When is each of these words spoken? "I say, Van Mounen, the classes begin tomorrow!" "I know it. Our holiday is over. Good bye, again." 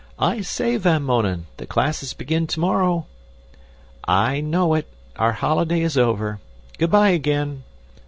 "I 0.17 0.41
say, 0.41 0.77
Van 0.77 1.03
Mounen, 1.03 1.45
the 1.57 1.67
classes 1.67 2.13
begin 2.15 2.47
tomorrow!" 2.47 3.05
"I 4.07 4.41
know 4.43 4.73
it. 4.73 4.87
Our 5.15 5.33
holiday 5.33 5.81
is 5.81 5.95
over. 5.95 6.39
Good 6.79 6.89
bye, 6.89 7.09
again." 7.09 7.61